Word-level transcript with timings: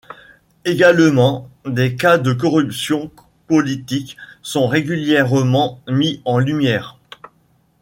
Également, 0.65 1.47
des 1.63 1.95
cas 1.95 2.17
de 2.17 2.33
corruption 2.33 3.11
politique 3.45 4.17
sont 4.41 4.65
régulièrement 4.67 5.79
mis 5.87 6.23
en 6.25 6.39
lumière. 6.39 6.97